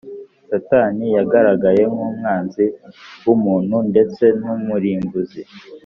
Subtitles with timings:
[0.49, 2.65] satani yagaragaye nk’umwanzi
[3.25, 5.41] w’umuntu ndetse n’umurimbuzi;